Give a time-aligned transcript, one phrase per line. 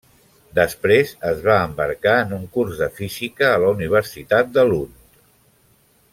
[0.59, 4.99] Després es va embarcar en un curs de física a la Universitat de Lund.